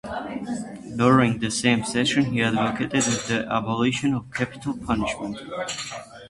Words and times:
During 0.95 1.37
the 1.37 1.51
same 1.51 1.83
session 1.83 2.33
he 2.33 2.41
advocated 2.41 3.03
the 3.27 3.45
abolition 3.47 4.15
of 4.15 4.33
capital 4.33 4.75
punishment. 4.75 5.37